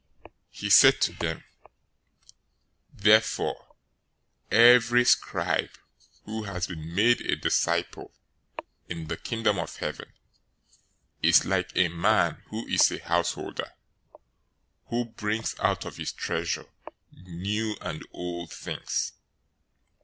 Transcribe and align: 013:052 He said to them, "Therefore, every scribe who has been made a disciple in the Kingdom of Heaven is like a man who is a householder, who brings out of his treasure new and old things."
013:052 0.25 0.31
He 0.49 0.69
said 0.71 0.99
to 0.99 1.11
them, 1.13 1.43
"Therefore, 2.91 3.75
every 4.49 5.05
scribe 5.05 5.69
who 6.25 6.45
has 6.45 6.65
been 6.65 6.95
made 6.95 7.21
a 7.21 7.35
disciple 7.35 8.11
in 8.89 9.09
the 9.09 9.15
Kingdom 9.17 9.59
of 9.59 9.75
Heaven 9.75 10.11
is 11.21 11.45
like 11.45 11.71
a 11.75 11.89
man 11.89 12.41
who 12.47 12.65
is 12.65 12.91
a 12.91 12.97
householder, 12.97 13.73
who 14.87 15.05
brings 15.05 15.53
out 15.59 15.85
of 15.85 15.97
his 15.97 16.11
treasure 16.11 16.65
new 17.13 17.77
and 17.79 18.01
old 18.11 18.51
things." 18.51 19.13